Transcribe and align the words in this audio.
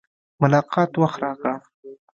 ملاقات 0.41 0.91
وخت 1.01 1.17
راکړ. 1.23 1.53